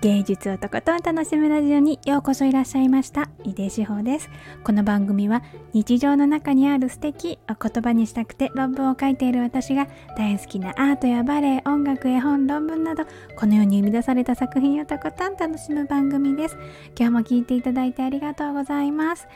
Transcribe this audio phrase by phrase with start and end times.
[0.00, 3.30] 芸術をとことん楽しむラジオにようこそいらっしゃいました。
[3.42, 4.30] 井出志保です。
[4.62, 13.06] この番組は日常の中にある素敵を言葉にしたくて論文を書いている私が大好きなアートやバレエ音楽絵本論文など
[13.36, 16.56] このように生み出された作品をとことん楽しむ番組です。
[16.96, 19.26] 今日も聞いていただいてありがとうございます。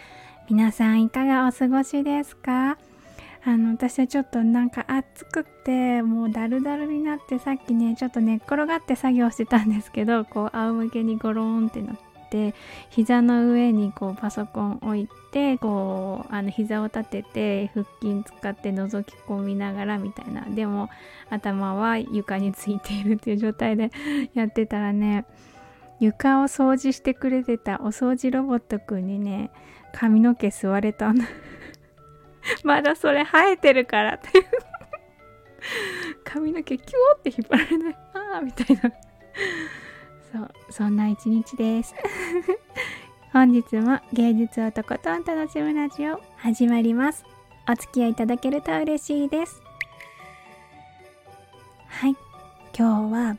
[0.49, 2.79] 皆さんいかがお過ごしですか？
[3.45, 11.97] あの私はちょっとなんか暑くてもうだるだるになってさっきねちょっと寝っ転がって作業してたんですけど こう仰向けにゴローンってなっ
[12.31, 12.55] て
[12.91, 20.43] 膝の上にこうパソコン置いてこうあの膝を立てて腹筋使って覗き込みながらみたいな。
[20.43, 20.89] でも
[21.29, 23.91] 頭は床についているっていう状態で
[24.35, 25.25] やってたらね
[25.99, 29.51] 床を掃除してくれてたお掃除ロボットくんにね
[29.93, 31.25] 髪の毛吸われたの。
[32.65, 34.39] まだそれ生えてるからって。
[34.39, 34.45] いう
[36.25, 37.97] 髪の毛キューって引っ張られない。
[38.15, 38.83] ああみたいな。
[40.33, 41.95] そうそんな一日です。
[43.33, 47.25] 本日も芸術をとことん楽しむラジオ始まります。
[47.69, 49.63] お付き合いいただけると嬉しいです。
[51.87, 52.17] はい。
[52.77, 53.37] 今日は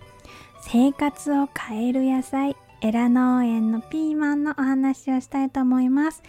[0.61, 2.55] 生活を変える野菜。
[2.85, 6.21] エラ農園のピーマンのお話をしたいと思います。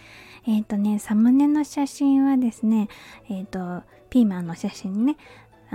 [0.47, 2.87] えっ、ー、とね、サムネの写真はですね、
[3.29, 5.17] えっ、ー、と、ピーマンの写真ね、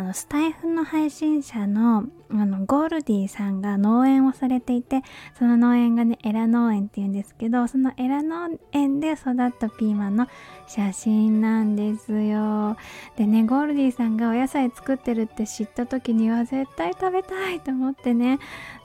[0.00, 5.02] あのスタイフの配信者のあのゴールディさんが農園をされていて
[5.38, 10.26] その農園がねエラ農園っていうんですけどそのエラ農園で育ったピーマンの
[10.66, 12.78] 写真なんですよ。
[13.16, 18.38] でねゴールディさんがお野菜作ってるって知った時には絶対食べたいと思ってね。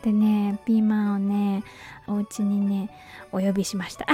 [0.03, 1.63] でねピーマンをね
[2.07, 2.89] お家にね
[3.31, 4.05] お呼びしました。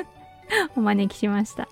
[0.76, 1.68] お招きしました。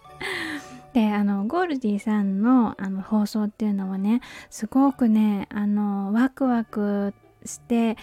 [0.97, 7.12] であのゴールディさんのあの放送っていうのはねすごくねあのワクワク
[7.44, 7.98] して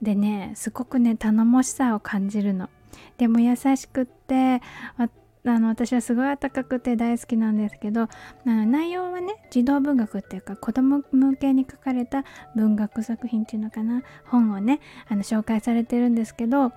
[0.00, 2.70] でねすごくね頼もしさを感じるの。
[3.18, 4.62] でも優しくって
[4.96, 5.08] あ
[5.44, 8.08] の私はすごい温かくて大好きなんですけどあ
[8.44, 12.22] の内容はね児童文学っていうか子供向けに書かれた
[12.54, 14.78] 文学作品っていうのかな本をね
[15.08, 16.70] あの紹介されてるんですけど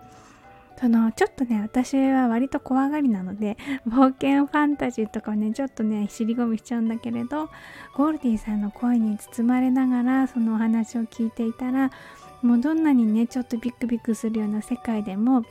[0.80, 7.50] そのちょっとね私は割と怖がりなので 冒険ファンタジーとかねちょっとね尻込みしちゃうんだけれど
[7.96, 11.92] ゴールディさんの声に包まれながらそのお話を聞いていたら
[12.42, 15.44] もうどんなにねちょっとビクビクするような世界でも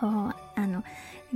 [0.00, 0.82] こうあの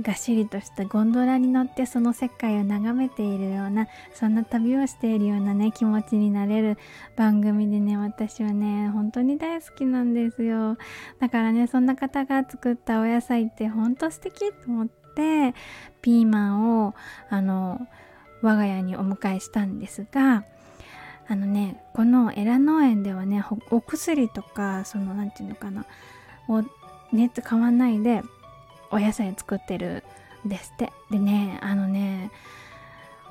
[0.01, 6.77] がっしりとしたゴンドラに乗ってその世界を眺めているようなそんな旅をしているようなね気持ちになれる
[7.15, 10.77] 番組でね私はね本当に大好きなんですよ。
[11.19, 15.53] だからねそんな方が作ったお野菜って本当素敵と思って
[16.01, 16.95] ピーマンを
[17.29, 17.87] あの
[18.41, 20.43] 我が家にお迎えしたんですが
[21.27, 25.85] あのねこのエラ農園ではねお薬とかその何て言うのかな
[26.49, 26.63] を
[27.13, 28.23] ね使わないで
[28.95, 30.03] お野菜作ってる
[30.45, 30.93] んですって。
[31.11, 32.31] でねあのね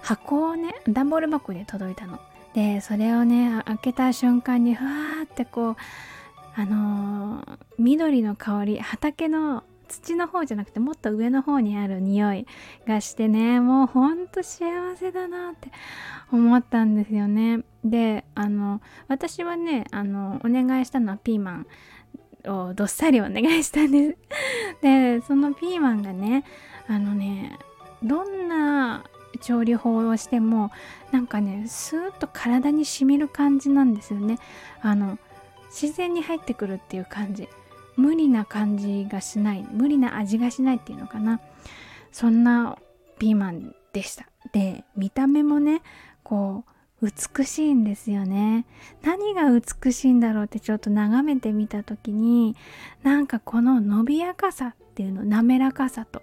[0.03, 2.21] 箱をね段ボール箱で届いたの。
[2.53, 5.77] でそれをね開けた瞬間にふわーってこう
[6.55, 12.47] あのー、緑の香り畑の土の方じゃなくてもっと上の方にある匂い
[12.87, 15.71] がしてねもうほんと幸せだなって
[16.31, 17.61] 思ったんですよね。
[17.85, 21.67] であの私はねあのお願いしたのはピーマン。
[22.47, 24.17] をどっさりお願いしたんです。
[24.83, 26.45] でそのピーマンがね
[26.87, 27.59] あのね
[28.03, 29.05] どんな
[29.41, 30.71] 調理法をしても
[31.11, 34.39] なんかねスーッと体にしみる感じなんですよね。
[34.81, 35.19] あの
[35.69, 37.49] 自然に入ってくるっていう感じ。
[37.97, 39.67] 無理な感じがしない。
[39.71, 41.41] 無理な味がしないっていうのかな。
[42.13, 42.77] そんな
[43.19, 44.27] ピーマンでした。
[44.53, 45.83] で見た目もね
[46.23, 46.74] こう
[47.05, 48.65] 美しいんですよね。
[49.03, 52.57] 何が美しいんだろうってちょっと眺めてみた時に
[53.03, 56.23] なんかこの伸びやかさっていうの滑らかさと。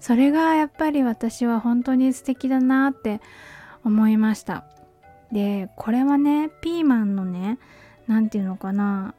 [0.00, 3.20] それがやっぱり私は本当に素敵だなって
[3.84, 4.64] 思いました。
[5.32, 7.58] でこれはねピーマンのね
[8.06, 9.14] 何て言うのかな。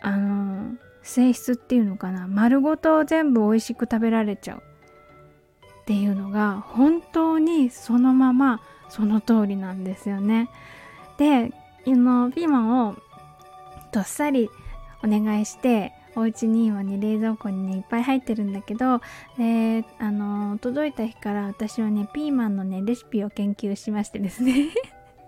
[0.00, 2.26] あの性質っていうのかな。
[2.26, 4.58] 丸ごと全部美味しく食べられちゃう
[5.82, 8.60] っていうのが本当にそのまま
[8.92, 10.50] その通りなんですよね。
[11.16, 11.50] で
[11.86, 12.96] のピーマンを
[13.90, 14.50] どっさり
[15.02, 19.00] お願いしてお家に今ね冷蔵庫にねいっぱい入ってるんだけど
[19.38, 24.68] であの届いた日から私はねピーマンのねレシピを研究しましてですね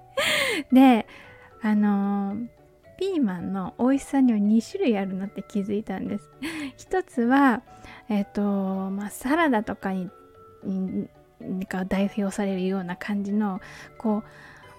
[0.70, 1.06] で
[1.62, 2.37] あの
[2.99, 6.31] ピーマンの美味しさには2種類あるなって気づいたんです
[6.76, 7.62] 一つは
[8.11, 8.43] えっ、ー、と
[8.90, 10.11] まあサラダとかに
[11.69, 13.60] が代表されるような感じの
[13.98, 14.25] こう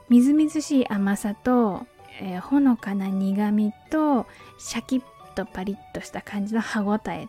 [0.09, 1.85] みずみずしい甘さと、
[2.21, 5.01] えー、ほのかな苦みとシャキッ
[5.35, 7.27] とパリッとした感じの歯ごたえ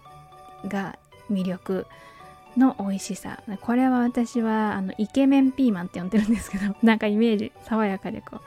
[0.66, 0.98] が
[1.30, 1.86] 魅力
[2.56, 3.42] の美味しさ。
[3.60, 8.40] これは私はあのイケメンピーマンって呼んでるんですけど なんかイメージ爽やかでこ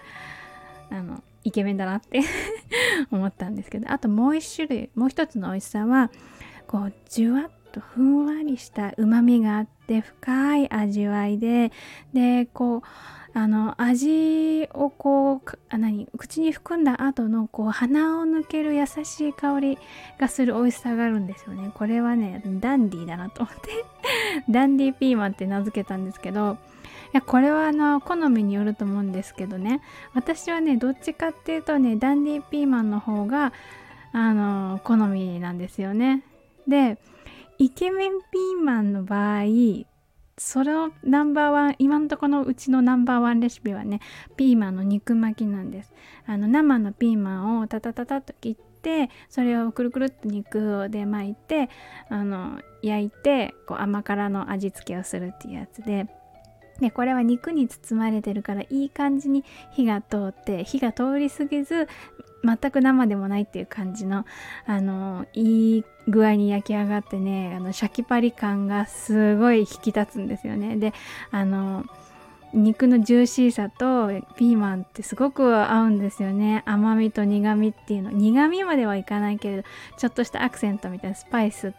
[0.92, 2.22] うあのイケメンだなって
[3.12, 6.10] 思ったんですけどあともう一種類もう一つの美味しさは
[6.68, 11.72] こうじゅわっとふんわりしたうまみがあって深い味わいで
[12.14, 12.82] でこう
[13.34, 19.78] あの味をこうあ何口に含んだ後のこう鼻を抜ける優しい香り
[20.20, 21.72] がする美味しさがあるんですよね。
[21.76, 23.70] これはねダンディーだなと思って。
[24.50, 26.58] ダンディーピーマンって名付けたんですけど。
[27.12, 29.82] いやこれはあの好みによると思うんですけどね。
[30.14, 33.52] 私はねどっちかっていうとねダンディーピーマンの方が
[34.12, 36.24] あの好みなんですよね。
[36.68, 36.98] で
[37.62, 39.44] イケメンピーマンの場合
[40.38, 44.00] それをナンバーワン今んとこのうちのナンバーワンレシピはね
[44.38, 45.92] ピーマンの肉巻きなんです。
[46.26, 51.70] あの生のピーマンをタタタタと切ってそれをくるくるっと肉で巻いて
[52.08, 56.08] あの焼いてこう甘辛の味付けをするっていうやつで。
[56.80, 61.88] でこれは肉に包まれてるからいい感じに火が通って火が通り過ぎず
[62.44, 64.26] 全く生でもないっていう感じの
[64.66, 70.78] あのいい具合に焼き上がってねあのシャキパリ感がすごい引き立つんですよね。
[70.78, 70.94] で
[71.32, 71.86] あの
[72.52, 76.64] 肉のジューシーさとピーマンってすごく合うんですよね。
[76.66, 78.10] 甘みと苦みっていうの。
[78.10, 79.64] 苦みまではいかないけれど
[79.98, 81.74] ちょっとしたアクセントみたいなスパイス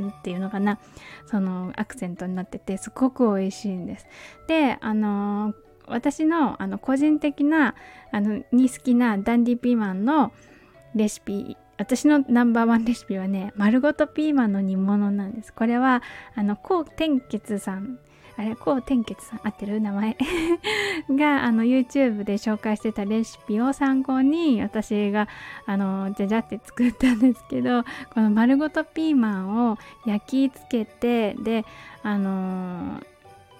[0.00, 0.78] っていうのかな。
[1.26, 4.06] そのアクセントになっててすごく美味しいんです。
[4.48, 5.54] であの
[5.86, 7.74] 私のあの個人的な
[8.10, 10.32] あのに好きなダンディピーマンの
[10.94, 15.52] レシピ私のナンバーワンレシピはね丸ごとピーマンの煮物なんです。
[15.52, 16.02] これは
[16.34, 17.98] あの高天傑さん
[18.36, 20.16] あれこう天傑さん合ってる名前？
[21.10, 25.28] があの YouTube で紹介してたレシピを参考に私が
[25.66, 27.82] あのじゃじゃって作ったんですけど
[28.14, 31.64] この丸ごとピーマンを焼き付けてで
[32.02, 33.00] あの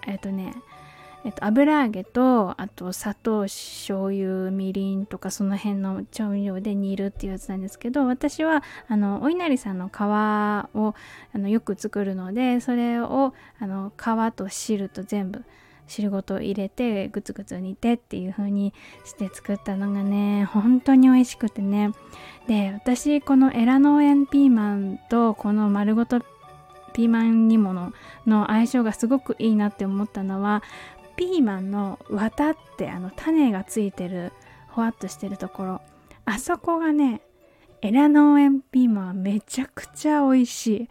[0.06, 0.54] えっとね
[1.24, 15.44] えっと、油揚げとあと砂糖醤油みりんとかその辺の調味料で煮るっていうやつなんですけど私はあのお稲荷さんの皮をあのよく作るのでそれをあの皮と汁と全部
[15.86, 18.72] 汁ごと入れてグツグツ煮てっていう風に
[19.04, 21.92] して作ったのがね本当に美味しくてね。
[22.46, 26.20] で私このエラ農園ピーマンとこの丸ごと
[26.92, 27.92] ピーマン煮物
[28.26, 30.62] の相性がすごくいいなって思ったのは
[31.16, 34.32] ピーマンの綿ってあの種がついてる
[34.68, 35.80] ほわっとしてるところ。
[36.24, 37.20] あそこがね
[37.80, 40.88] エラ農園ピーマンめちゃくちゃ美味しい。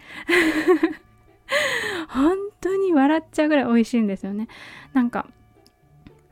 [2.10, 4.48] 本当に笑っちゃうぐらい美味しいんですよね。
[4.94, 5.28] なんか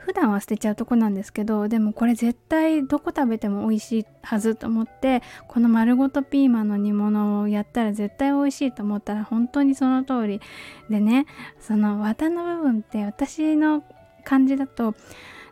[0.09, 10.41] 普段は捨てちゃうとこなんですけどでもこれ絶対どこ食べても美味しいはずと思ってこの丸ごとピーマンの煮物をやったら絶対美味しいと思ったら本当にその通り
[10.89, 11.27] でね
[11.59, 13.83] その綿の部分って私の
[14.23, 14.95] 感じだと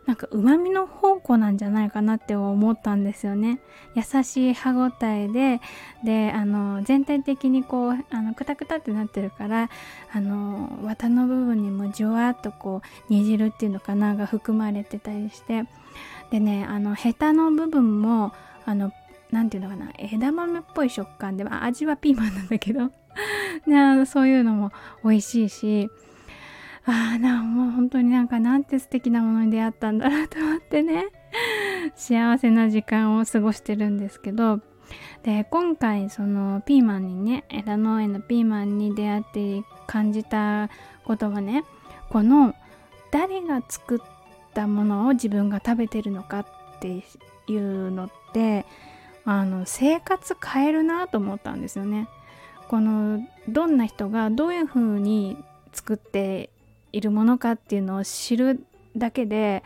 [0.08, 3.60] なんかうまみの宝庫なんじゃないかなって思ったんですよね。
[3.94, 5.60] 優しい歯ごたえで
[6.02, 9.68] であの全体的にこうあのクタクタってなってるから
[10.10, 15.64] あの綿の部分にもじゅわっとこう煮汁っていうのかなが含まれてたりして。
[16.30, 18.32] でねあのヘタの部分も
[18.64, 18.92] あの
[19.30, 22.90] 何て言うのかな枝豆っぽい食感で、まあ、味はピーマンなんだけど。
[24.06, 24.70] そういうのも
[25.04, 25.90] 美味しいし
[26.90, 31.08] ああなもう本当になんかなんて素敵なものに出会ったんだなと思ってね
[31.94, 34.60] 幸せな時間を過ごしてるんですけど
[35.22, 40.70] で今回そのピーマンにね枝農園のピーマンに出会って感じた
[41.04, 41.64] ことはね
[42.08, 42.54] この
[43.10, 43.98] 誰が作っ
[44.54, 46.46] たものを自分が食べてるのかっ
[46.80, 47.04] て
[47.48, 48.64] いうのって
[49.26, 52.08] あの生活変えるなと思ったんですよね。
[52.68, 55.36] このどんな人がどういう風に
[55.72, 56.50] 作って
[56.92, 58.64] いるものかっていうのを知る
[58.96, 59.62] だけで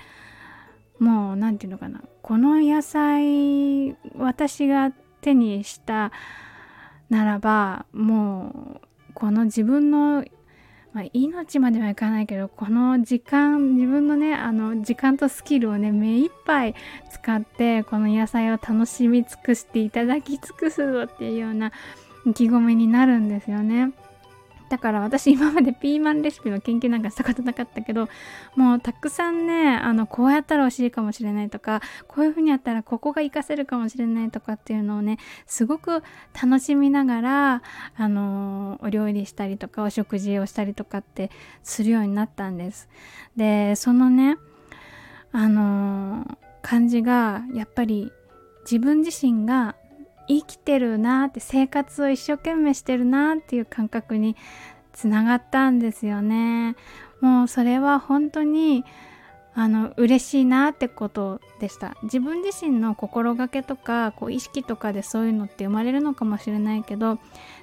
[0.98, 6.12] もう何て言うのかなこの野菜私が手にした
[7.10, 10.24] ならばもうこの自分の、
[10.92, 16.74] まあ、命まではいかないけどこの時間自分のねあの時間とスキルをね目いっぱい
[17.12, 21.72] 使ってこの野菜を楽しみ尽くしていただき尽くすぞっていうような
[22.26, 23.92] 意気込みになるんですよね。
[24.72, 28.08] だから私今までピーマンレシピの研究なんかしたことなかったけど
[28.56, 36.02] もうたくさんねあのこうやったら美味しいかもしれないとかこういう風にやったらここが活かせるかもしれないとかっていうのをねすごく
[36.42, 37.62] 楽しみながら
[37.98, 41.30] あのお料理したりとかお食事をしたりとかって
[41.62, 42.88] するようになったんです。
[43.36, 44.38] でそのね
[45.32, 48.10] あの感じがやっぱり
[48.64, 49.76] 自分自身が
[50.28, 54.36] 生きてるなって生活を一生懸命してるなっていう感覚に
[54.92, 56.76] つながったんですよね。
[57.20, 58.84] もうそれは本当に
[59.54, 61.96] あの嬉しいなってことでした。
[62.04, 67.18] 自分自身の心がけとかこう意識とかでそういうのって生まれるのかもしれないけど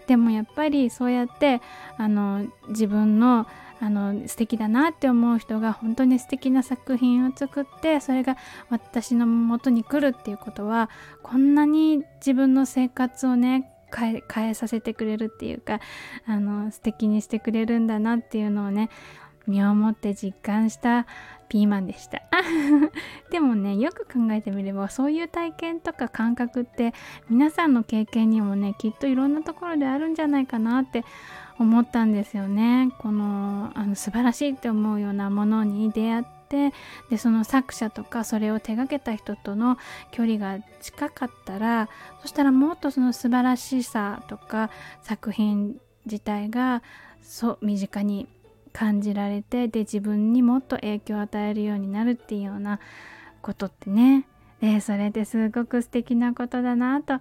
[0.08, 1.62] でもやっぱりそうやって
[1.98, 3.48] あの自分の
[3.82, 8.38] あの素敵だなって思う人が本当に素敵な作品を作ってそれが
[8.70, 10.90] 私の元に来るっていうことは
[11.24, 15.80] こんなに自分の生活をね変え変えさせてくれるっていうか
[16.28, 18.90] あの素敵にしてくれるんだなっていうのをね
[19.48, 21.08] 身をもって実感した
[21.50, 22.22] ピーマンでした。
[23.32, 26.94] でもねよく考えてみればそういう体験とか感覚って
[27.30, 31.04] 皆さんの経験にもねきっといろんなところであるんじゃないかなって
[31.58, 32.92] 思ったんですよね。
[33.00, 36.74] このあの素晴らしいって思うようなものに出会って
[37.10, 39.78] でその作者とかそれを手がけた人との
[40.12, 41.90] 距離が近かったら
[42.22, 44.70] そしたらもっとその素晴らしさとか
[45.02, 46.82] 作品自体が
[47.22, 48.28] そう身近に
[48.80, 52.80] 感じられてで自分にもっと影響を与えるようになるっていうような
[53.42, 54.26] ことってね
[54.62, 57.16] でそれってすごく素敵なことだなと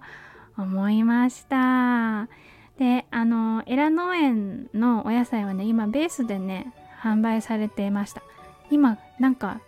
[0.57, 2.29] 思いました。
[2.77, 8.23] であのエラ農園のお野菜はね今ベースでね販売されていました
[8.71, 9.59] 今なんか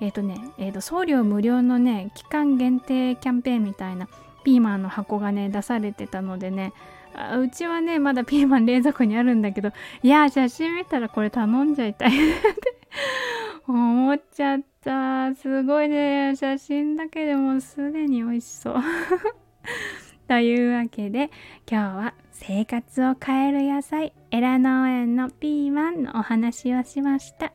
[0.00, 4.08] えっ、ー、とね、えー、と送料無料のね期間限定キャンペーンみたいな
[4.44, 6.72] ピーマンの箱がね出されてたのでね
[7.14, 9.70] あうちはねまだピーマン冷蔵庫にあるんだけど
[10.02, 12.74] いや写真見たらこれ頼んじゃいたいって
[13.66, 15.34] 思っちゃった。
[15.34, 18.74] すごいね写真だけでもすでに美味しそう。
[20.28, 21.30] というわけで
[21.70, 27.52] 今日は生活を変える野菜エラ農園のピーマンのお話をしました。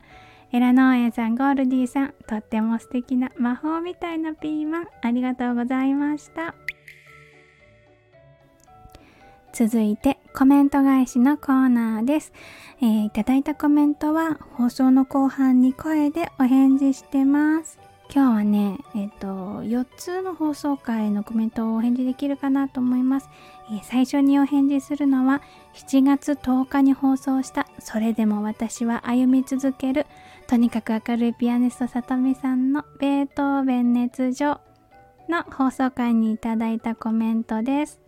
[0.52, 6.54] エラ農園さんゴールディさんとっても素敵な魔法みたいなピーマンありがとうございました。
[9.52, 12.32] 続いてコメント返しのコーナーです、
[12.80, 17.78] えー、いただいたコメントは放送の後半に声でお返事してます
[18.12, 19.28] 今日はね、えっ、ー、と、
[19.62, 23.30] 4つの放送回のコメントをお返事できるかなと思います。
[23.70, 25.42] えー、最初にお返事するのは、
[25.74, 30.06] 7月10日に放送した、それでも私は歩み続ける、
[30.48, 34.60] とにかく明るいピアニストさとみさんのベートーベン熱情
[35.28, 37.99] の放送回にいただいたコメントです。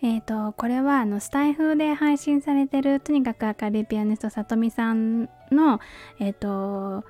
[0.00, 5.80] えっ、ー、と、これはあのスタイフで配信されてる、とにかく明るいピアニストさとみさんの、
[6.20, 7.04] えっ、と、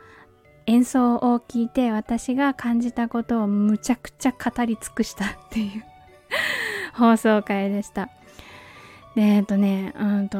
[0.66, 5.84] 演奏を聞いて私が感じたことをむちゃくちゃ語り尽くしたっていう
[6.92, 8.10] 放送回でした。
[9.14, 10.38] でえっとね、うんと、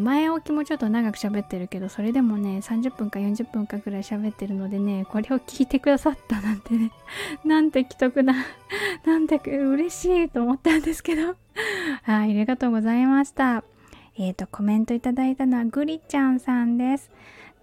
[0.00, 6.90] 前置きもちょっと長く喋ってるけど、それでもね、30分か40分かぐらい喋ってるのでね、これを聞いてくださったなんてね、
[7.44, 8.34] なんて既得な、
[9.04, 11.34] なんて嬉しいと思ったんですけど、
[12.04, 13.64] はい、ありがとうございました。
[14.16, 17.10] えっ、ー、と、コメントいただいたのはグリちゃんさんです。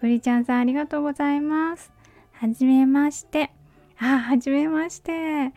[0.01, 1.91] グリちゃんさんありがとうございます。
[2.33, 3.51] はじめまして。
[3.99, 5.53] あ、はじめまして。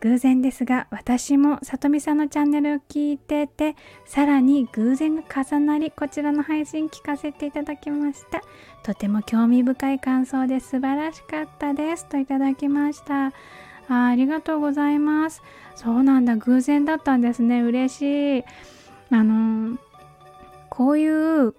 [0.00, 3.74] 偶然ですが、私もさとみさんのチャンネルを聞いてて、
[4.04, 8.42] さらに偶然が重なり、こちらの配信聞かせていただきました。
[8.82, 12.04] とても興味深い感想で素晴らしかったです。
[12.04, 13.32] といただきました。
[13.88, 15.42] あありがとうございます。
[15.74, 17.62] そうなんだ、偶然だったんですね。
[17.62, 18.44] 嬉しい。
[19.10, 19.78] あの
[20.68, 21.54] こういう、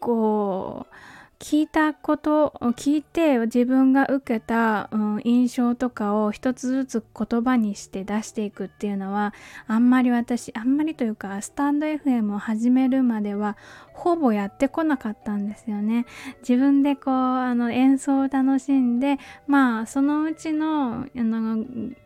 [0.00, 0.94] こう、
[1.40, 9.32] 聞いたこと聞いて自分が受けた、うん、印象とかを一つずつ言葉にして出していくっていうのは
[9.68, 13.56] あんまり私あんまりというかスタンド FM を始めるまでは
[13.92, 16.06] ほぼやってこなかったんですよね。
[16.40, 21.64] 自分でこうあの演奏を楽しんでまあそのうちのあの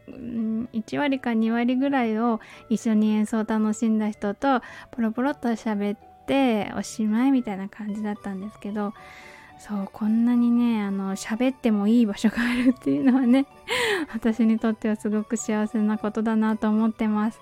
[0.08, 4.60] 1割か2割ぐらいを一緒に演奏を楽しんだ人と
[4.90, 8.94] ポロポロっと喋ってっておしまいみたいな感じだったんですけど
[9.58, 13.46] そうこんなにねあの喋ってもいい場所があるっていうのはね
[14.12, 17.40] 私にとってはすごく幸せなことだなと思ってます。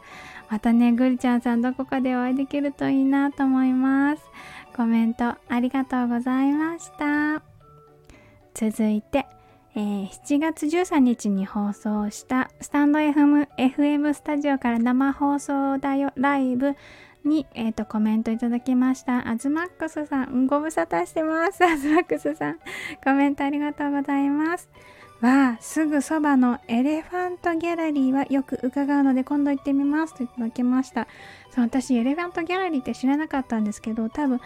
[0.50, 4.22] またねぐりちゃんさんどこかでお会いできるといいなと思います。
[4.76, 7.42] コメントありがとうございました。
[8.52, 9.26] 続いて
[9.76, 16.74] えー、7月13日に放送したスタンド FM, FM スタジオから生放送だよライブ
[17.24, 19.28] に、えーと、コメントいただきました。
[19.28, 21.62] アズマックスさん、ご無沙汰してます。
[21.64, 22.58] アズマックスさん、
[23.04, 24.68] コメントありがとうございます。
[25.20, 31.06] わあ、すぐそばのエレファントギャラリーはよく伺うので今度行ってみますといただきました。
[31.50, 34.40] そう、私エレファントギャラリーって知らなかったんですけど、多分、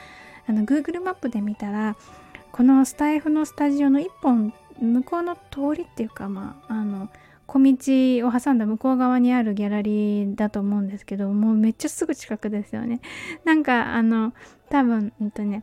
[0.49, 1.97] あの、Google マップで見たら、
[2.51, 7.09] このスタイフのスタジオの一本向こうの通りっていうか、まあ、あの、
[7.47, 13.01] 小道を挟んだ向こう側にあるギャラリーだと思うんですけどもうめっちゃすぐ近くですよね。
[13.45, 14.33] なんかあの
[14.71, 15.63] 多分うんとね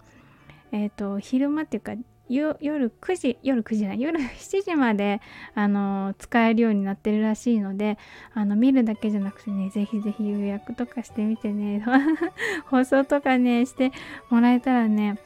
[0.71, 1.93] えっ、ー、と昼間っていうか
[2.29, 2.57] 夜
[3.01, 5.19] 9時夜9時ない夜7時まで
[5.53, 7.97] あの使えるようになってるらしいので
[8.33, 11.83] あの見るだけじゃなくてねぜひぜひ予約とかしてみてね
[12.67, 13.91] 放送とかねして
[14.29, 15.17] もらえたらね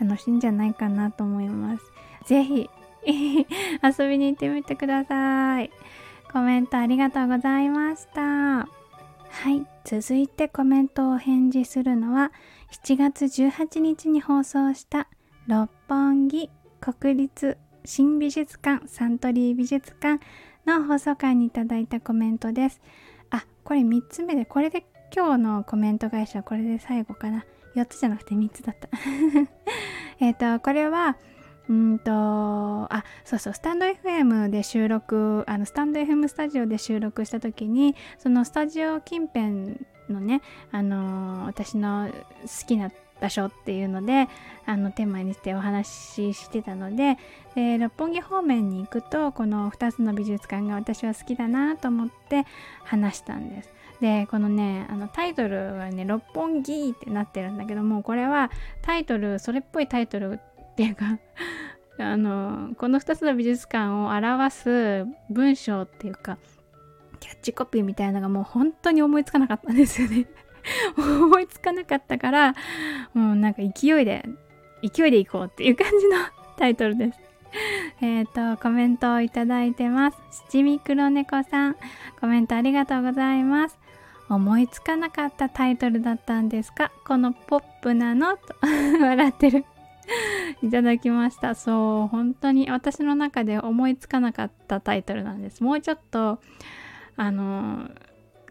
[0.00, 1.84] 楽しいんじゃないかなと思います。
[2.24, 2.70] ぜひ
[3.82, 5.70] 遊びに行ってみてください
[6.32, 8.66] コメントありがとうございましたは
[9.50, 12.32] い続いてコメントを返事するのは
[12.70, 15.08] 7月18日に放送した
[15.46, 20.24] 「六本木国立新美術館サントリー美術館
[20.66, 22.80] の放送会にいただいたコメントです。
[23.30, 27.44] あ、これ3つ目で、これで今日のコメント返しはこれで最後かな。
[27.74, 28.88] 4つじゃなくて3つだった。
[30.20, 31.16] えっと、これは、
[31.68, 39.78] うんと、あ、そうそう、スタンド FM で収録、あの、スタンド FM スタジオで収録した時に、そのスタジオ近辺
[40.08, 42.90] のね、あの、私の好きな
[43.22, 44.28] 場所っていうので
[44.66, 47.16] あのテーマにしてお話ししてたので
[47.54, 52.44] で六本木方面に行くとこの2つの美術館が私は好きだなと思って
[52.84, 53.72] 話したんです。
[54.00, 58.50] でこのねあのタイトルはね「六本木」ってなってるんだけどもこれは
[58.82, 60.40] タイトルそれっぽいタイトル
[60.72, 61.18] っていうか
[61.98, 66.38] あのこの2つの美術館を表す文章っていうか
[67.20, 70.26] キャッチコピーみたいなのがもう本当に思いつかなかったんですよね。
[70.96, 72.54] 思いつかなかったから
[73.14, 74.24] もうなんか勢いで
[74.82, 76.16] 勢いでいこうっていう感じの
[76.56, 77.18] タイトルです。
[78.00, 80.18] えっとコメントをいただいてます。
[80.48, 81.76] 七味黒猫さん。
[82.20, 83.78] コメントありがとうございます。
[84.28, 86.90] 思いつかなかったタイトルだったんですか？
[87.06, 88.36] このポップなの？
[88.36, 88.54] と
[89.00, 89.64] 笑ってる。
[90.62, 91.54] いただきました。
[91.54, 95.62] そう本当に私の中で思いつかなかったタイトルなんです。
[95.62, 96.40] もうちょっと
[97.16, 97.90] あの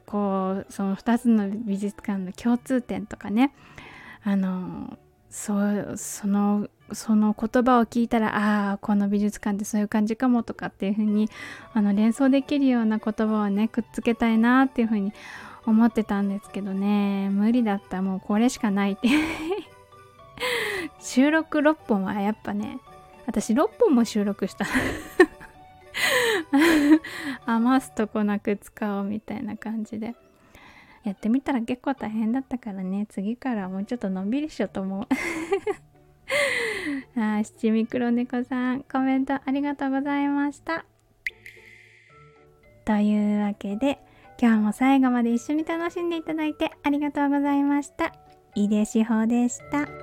[0.05, 3.53] こうその2つの美術館の共通点とかね。
[4.23, 4.97] あの
[5.29, 11.29] そうそのその言葉を聞いたらああこの美術館ってそういう感じかもとかっていう風に
[11.73, 15.13] あに連想できるような言葉をねくっつけたいなっていう風に
[15.65, 17.29] 思ってたんですけどね。
[17.29, 18.01] 無理だった。
[18.01, 19.09] もうこれしかないって。
[20.99, 22.79] 収録6本はやっぱね
[23.25, 24.65] 私6本も収録した。
[27.45, 30.15] 余すとこなく使おうみたいな感じで。
[31.03, 33.07] やってみたら結構大変だったからね。
[33.09, 35.07] 次からもうちょっとのんびりしようと思う。
[37.19, 40.85] あ七味黒猫さんコメントありがとうございました。
[42.85, 43.99] というわけで
[44.39, 48.13] 今日も最後まで一緒に楽しんでいただいてありがとうございました。
[48.55, 50.00] 井出志保でした。